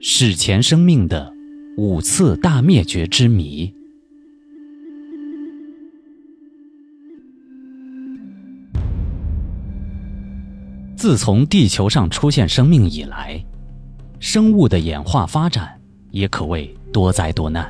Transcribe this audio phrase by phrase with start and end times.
[0.00, 1.32] 史前生命的
[1.76, 3.74] 五次大灭绝之谜。
[10.96, 13.44] 自从地球上出现生命以来，
[14.20, 15.68] 生物的演化发展
[16.12, 17.68] 也可谓多灾多难。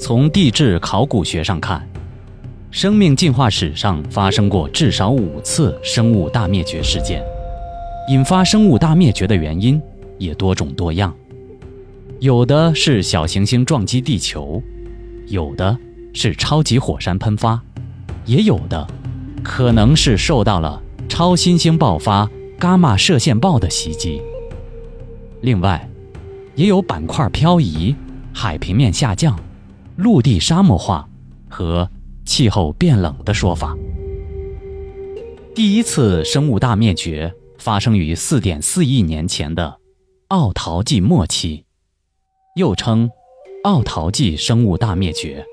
[0.00, 1.88] 从地质考古学上看，
[2.72, 7.24] 生命进化史上发生过至少五次生物大灭绝事件，
[8.08, 9.80] 引发生物大灭绝的原因
[10.18, 11.14] 也多种多样，
[12.20, 14.62] 有的是小行星撞击地球，
[15.28, 15.76] 有的
[16.12, 17.60] 是超级火山喷发，
[18.24, 18.86] 也有的
[19.42, 20.82] 可能是受到了。
[21.08, 24.20] 超新星爆发、伽马射线暴的袭击。
[25.40, 25.88] 另外，
[26.56, 27.94] 也有板块漂移、
[28.34, 29.38] 海平面下降、
[29.96, 31.08] 陆地沙漠化
[31.48, 31.88] 和
[32.24, 33.76] 气候变冷的说法。
[35.54, 39.78] 第一次生物大灭绝发生于4.4亿年前的
[40.28, 41.66] 奥陶纪末期，
[42.56, 43.08] 又称
[43.62, 45.46] 奥陶纪生物大灭绝。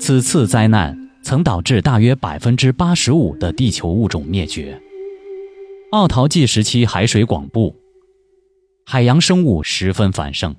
[0.00, 0.98] 此次灾难。
[1.22, 4.80] 曾导致大约百分之八十五的地球物种灭绝。
[5.92, 7.76] 奥陶纪时期海水广布，
[8.86, 10.56] 海洋生物十分繁盛，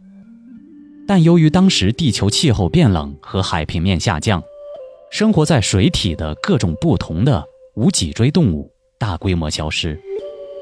[1.08, 4.44] 但由于当时地球气候变冷和海平面下降，
[5.10, 7.44] 生活在水体的各种不同的
[7.76, 10.00] 无脊椎动物大规模消失，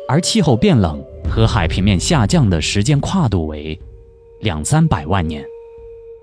[0.09, 3.79] 而气候变冷和海平面下降的时间跨度为
[4.41, 5.45] 两三百万年。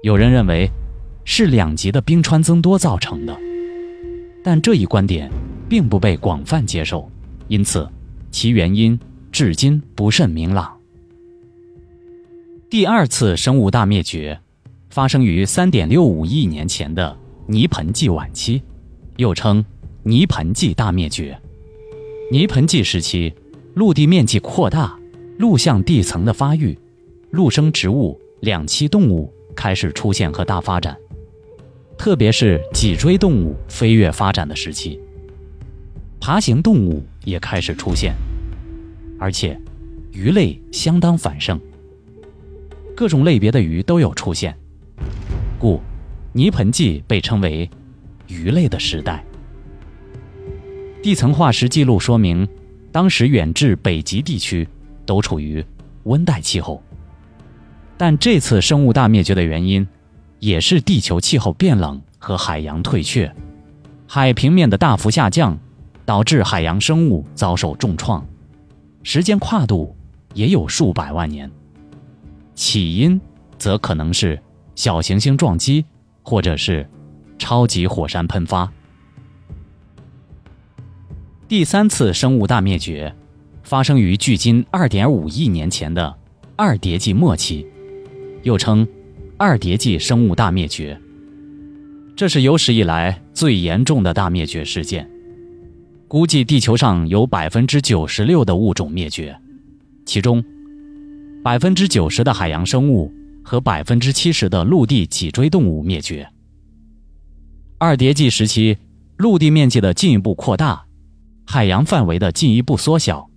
[0.02, 0.68] 有人认为
[1.24, 3.38] 是两极的冰川增多造成的。
[4.42, 5.30] 但这一观点
[5.68, 7.08] 并不被广泛接受，
[7.46, 7.88] 因此
[8.32, 8.98] 其原因
[9.30, 10.76] 至今不甚明朗。
[12.68, 14.36] 第二次生物大灭绝
[14.90, 18.60] 发生于3.65亿年前的泥盆纪晚期，
[19.16, 19.64] 又称
[20.02, 21.40] 泥盆纪大灭绝。
[22.32, 23.32] 泥盆纪时期，
[23.76, 24.98] 陆地面积扩大，
[25.36, 26.78] 陆相地层的发育，
[27.28, 30.96] 陆生植物、两栖动物开始出现和大发展。
[31.98, 34.98] 特别是脊椎动物飞跃发展的时期，
[36.18, 38.14] 爬行动物也开始出现，
[39.18, 39.60] 而且
[40.10, 41.60] 鱼类相当繁盛，
[42.96, 44.56] 各种类别的鱼都有出现，
[45.58, 45.82] 故
[46.32, 47.68] 泥盆纪被称为
[48.26, 49.22] 鱼类的时代。
[51.02, 52.48] 地层化石记录说明，
[52.96, 54.66] 当时远至北极地区
[55.04, 55.62] 都处于
[56.04, 56.82] 温带气候，
[57.98, 59.86] 但这次生物大灭绝的原因。
[60.38, 63.30] 也是地球气候变冷和海洋退却，
[64.06, 65.58] 海平面的大幅下降，
[66.06, 68.26] 导致海洋生物遭受重创，
[69.02, 69.94] 时间跨度
[70.32, 71.50] 也有数百万年。
[72.54, 73.20] 起因
[73.58, 74.40] 则可能是
[74.74, 75.84] 小行星撞击，
[76.22, 76.88] 或者是
[77.36, 78.72] 超级火山喷发。
[81.48, 83.14] 第三次生物大灭绝
[83.62, 86.12] 发生于距今2.5亿年前的
[86.56, 87.64] 二叠纪末期，
[88.42, 88.86] 又称。
[89.38, 90.98] 二叠纪生物大灭绝，
[92.16, 95.06] 这是有史以来最严重的大灭绝事件。
[96.08, 99.38] 估计地球上有百分之九十六的物种灭绝，
[100.06, 100.42] 其中
[101.44, 103.12] 百分之九十的海洋生物
[103.44, 106.26] 和百分之七十的陆地脊椎动物灭绝。
[107.76, 108.78] 二叠纪时期，
[109.18, 110.85] 陆地面积的进一步扩大，
[111.46, 113.28] 海洋范围的进一步缩小，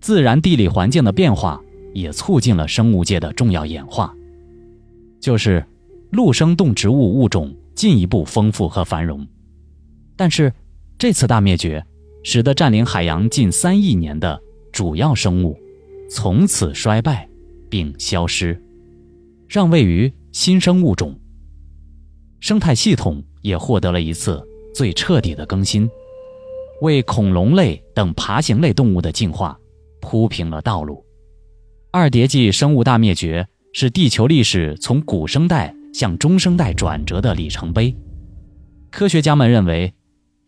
[0.00, 1.60] 自然地理环境的变化
[1.94, 4.14] 也促进了生物界的重要演化。
[5.20, 5.64] 就是
[6.10, 9.26] 陆生动植物物种进一步丰富和繁荣，
[10.16, 10.52] 但是
[10.98, 11.84] 这次大灭绝
[12.24, 14.40] 使得占领海洋近三亿年的
[14.72, 15.56] 主要生物
[16.10, 17.28] 从此衰败
[17.70, 18.60] 并消失，
[19.48, 21.16] 让位于新生物种，
[22.40, 24.42] 生态系统也获得了一次
[24.74, 25.88] 最彻底的更新，
[26.82, 29.58] 为恐龙类等爬行类动物的进化
[30.00, 31.04] 铺平了道路。
[31.90, 33.44] 二叠纪生物大灭绝。
[33.74, 37.96] 是地球历史从古生代向中生代转折的里程碑。
[38.90, 39.94] 科学家们认为，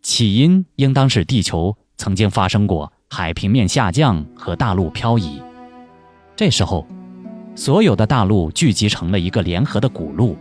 [0.03, 5.41] 起因应当是地球曾经发生过海平面下降和大陆漂移。
[6.35, 6.85] 这时候，
[7.55, 10.37] 所有的大陆聚集成了一个联合的古陆，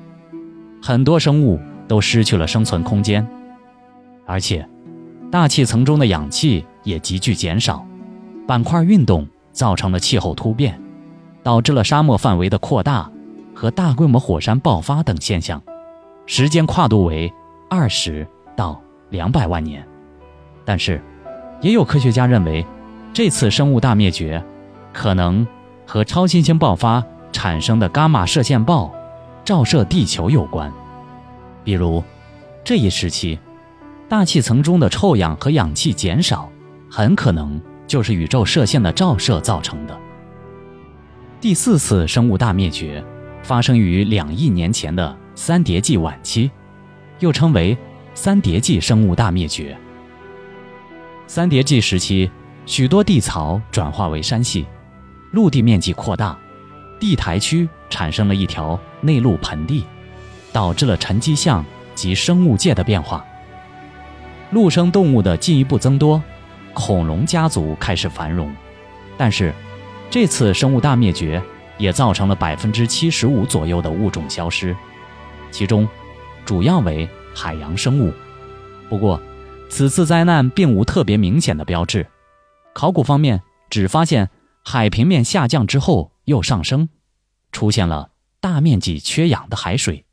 [0.83, 1.59] 很多生物
[1.89, 3.27] 都失去了生存空间，
[4.27, 4.69] 而且
[5.35, 7.85] 大气层中的氧气也急剧减少，
[8.47, 10.81] 板块运动造成了气候突变。
[11.43, 13.11] 导致了沙漠范围的扩大
[13.53, 15.61] 和大规模火山爆发等现象，
[16.25, 17.31] 时间跨度为
[17.69, 19.85] 二十到两百万年。
[20.65, 21.03] 但是，
[21.61, 22.65] 也有科学家认为，
[23.13, 24.41] 这次生物大灭绝
[24.93, 25.45] 可能
[25.85, 28.89] 和超新星爆发产生的伽马射线暴
[29.45, 30.73] 照射地球有关。
[31.65, 32.05] 比如，
[32.63, 33.37] 这一时期
[34.09, 36.51] 大气层中的臭氧和氧气减少，
[36.91, 39.99] 很可能就是宇宙射线的照射造成的。
[41.41, 43.03] 第四次生物大灭绝
[43.43, 46.51] 发生于两亿年前的三叠纪晚期，
[47.19, 47.77] 又称为
[48.15, 49.77] 三叠纪生物大灭绝。
[51.27, 52.31] 三叠纪时期，
[52.67, 54.67] 许多地槽转化为山系，
[55.33, 56.39] 陆地面积扩大，
[57.01, 59.85] 地台区产生了一条内陆盆地，
[60.53, 61.65] 导致了沉积象
[61.95, 63.25] 及生物界的变化。
[64.55, 66.23] 陆生动物的进一步增多，
[66.73, 68.55] 恐龙家族开始繁荣，
[69.17, 69.53] 但是
[70.09, 71.43] 这次生物大灭绝
[71.77, 74.73] 也造成了百分之七十五左右的物种消失，
[75.51, 75.89] 其中
[76.45, 78.13] 主要为海洋生物。
[78.89, 79.21] 不过，
[79.69, 82.07] 此次灾难并无特别明显的标志，
[82.73, 84.31] 考古方面只发现
[84.65, 86.89] 海平面下降之后又上升，
[87.51, 90.05] 出现了大面积缺氧的海水，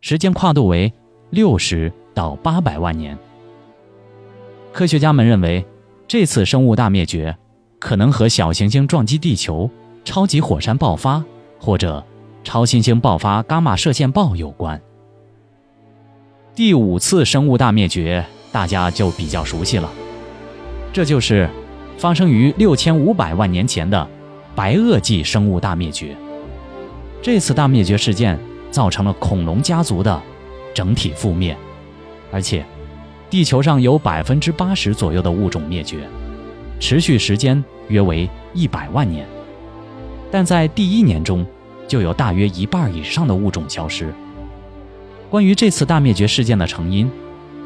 [0.00, 0.90] 时间跨度为
[1.28, 3.18] 六十到八百万年。
[4.72, 5.64] 科学家们认为，
[6.08, 7.36] 这次生物大灭绝
[7.78, 9.70] 可能和小行星撞击地球、
[10.02, 11.22] 超级火山爆发
[11.60, 12.02] 或者
[12.42, 14.80] 超新星爆发伽马射线暴有关。
[16.54, 19.90] 第五次生物大灭绝，大家就比较熟悉了，
[20.90, 21.48] 这就是
[21.98, 24.08] 发生于六千五百万年前的
[24.54, 26.16] 白垩纪生物大灭绝。
[27.20, 28.38] 这次大灭绝事件
[28.70, 30.20] 造成了恐龙家族的
[30.72, 31.54] 整体覆灭，
[32.32, 32.64] 而且。
[33.32, 36.06] 地球上有百分之八十左右的物种灭绝，
[36.78, 39.26] 持续时间约为一百万年。
[40.30, 41.46] 但在第一年中，
[41.88, 44.12] 就有大约一半以上的物种消失。
[45.30, 47.10] 关于这次大灭绝事件的成因，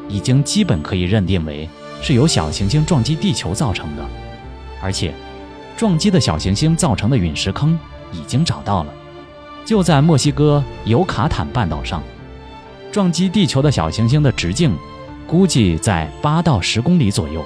[0.07, 1.67] 已经基本可以认定为
[2.01, 4.05] 是由小行星撞击地球造成的，
[4.81, 5.13] 而且，
[5.75, 7.77] 撞击的小行星造成的陨石坑
[8.13, 8.93] 已经找到了，
[9.65, 12.01] 就在墨西哥尤卡坦半岛上。
[12.89, 14.71] 撞击地球的小行星的直径。
[15.27, 17.43] 估计在八到十公里左右，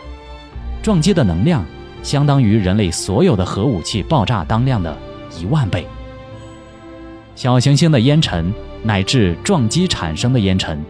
[0.84, 1.66] 撞击的能量
[2.04, 4.96] 相当于人类所有的核武器爆炸当量的
[5.40, 5.88] 一万倍。
[7.36, 10.84] 小行星的烟尘乃至撞击产生的烟尘，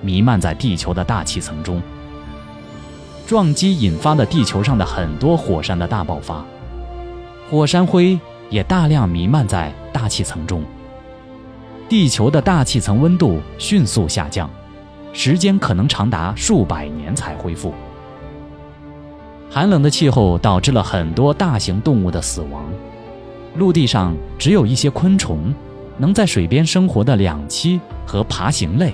[0.00, 1.82] 弥漫在地球的大气层中。
[3.26, 6.42] 撞击引发了地球上的很多火山的大爆发，
[7.50, 8.18] 火山灰
[8.48, 10.64] 也大量弥漫在大气层中。
[11.90, 14.48] 地球的大气层温度迅速下降。
[15.12, 17.72] 时间可能长达数百年才恢复。
[19.50, 22.64] 寒冷的气候导致了很多大型动物的死亡，
[23.56, 25.54] 陆地上只有一些昆虫
[25.96, 28.92] 能在水边生活的两栖和爬行类，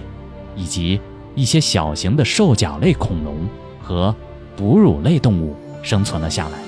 [0.54, 1.00] 以及
[1.34, 3.34] 一些小型的兽脚类恐龙
[3.82, 4.14] 和
[4.56, 6.58] 哺乳类动物生存了下来。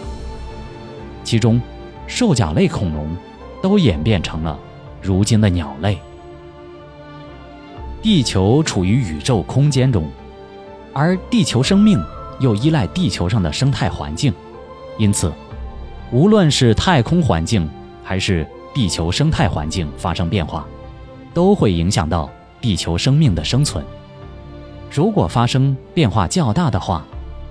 [1.22, 1.60] 其中，
[2.08, 3.16] 兽脚类恐龙
[3.62, 4.58] 都演变成了
[5.00, 5.98] 如今的鸟类。
[8.02, 10.08] 地球处于宇宙空间中，
[10.92, 12.00] 而地球生命
[12.38, 14.32] 又依赖地球上的生态环境，
[14.98, 15.32] 因此，
[16.12, 17.68] 无论是太空环境
[18.04, 20.64] 还是地球生态环境发生变化，
[21.34, 23.84] 都会影响到地球生命的生存。
[24.90, 27.04] 如果发生变化较大的话，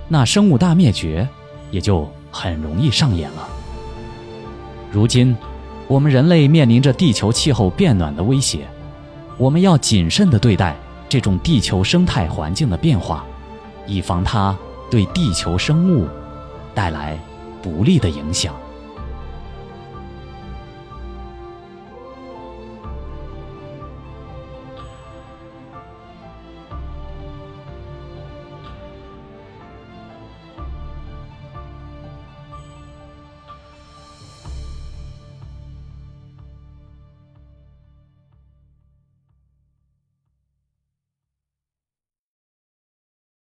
[0.08, 1.28] 那生物大灭绝
[1.70, 3.48] 也就很容易上演了。
[4.90, 5.36] 如今，
[5.88, 8.66] 我们人类面临着地球气候变暖的威胁。
[9.38, 10.76] 我们要谨慎地对待
[11.10, 13.26] 这种地球生态环境的变化，
[13.86, 14.58] 以防它
[14.90, 16.08] 对地球生物
[16.74, 17.20] 带来
[17.62, 18.56] 不利的影响。